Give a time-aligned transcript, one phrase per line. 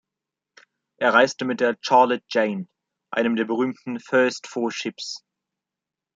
[0.99, 2.67] Er reiste mit der Charlotte-Jane,
[3.11, 5.23] einem der berühmten „first four ships“.